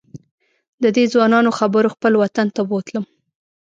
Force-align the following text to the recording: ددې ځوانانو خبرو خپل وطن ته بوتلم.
ددې 0.83 1.03
ځوانانو 1.13 1.55
خبرو 1.59 1.93
خپل 1.95 2.13
وطن 2.21 2.47
ته 2.55 2.61
بوتلم. 2.69 3.05